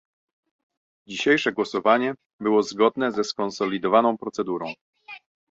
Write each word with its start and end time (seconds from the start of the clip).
Dzisiejsze 1.07 1.51
głosowanie 1.51 2.13
było 2.39 2.63
zgodne 2.63 3.11
ze 3.11 3.23
skonsolidowaną 3.23 4.17
procedurą 4.17 4.73